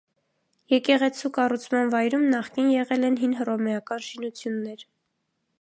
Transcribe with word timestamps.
Եկեղեցու 0.71 1.31
կառուցման 1.35 1.93
վայրում 1.93 2.25
նախկին 2.31 2.73
եղել 2.77 3.07
են 3.11 3.21
հին 3.23 3.39
հռոմեական 3.43 4.05
շինություններ։ 4.11 4.87